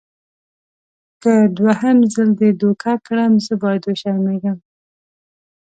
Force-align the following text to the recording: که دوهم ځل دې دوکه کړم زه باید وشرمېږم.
که 1.21 1.31
دوهم 1.57 1.97
ځل 2.13 2.29
دې 2.39 2.49
دوکه 2.61 2.93
کړم 3.05 3.33
زه 3.45 3.53
باید 3.63 3.81
وشرمېږم. 3.85 4.57